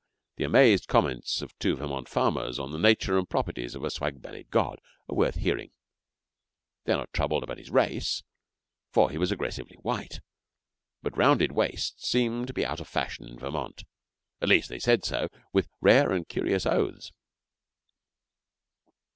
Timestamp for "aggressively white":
9.31-10.19